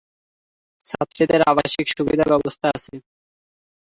[0.85, 2.93] ছাত্রীদের আবাসিক সুবিধা ব্যবস্থা আছে।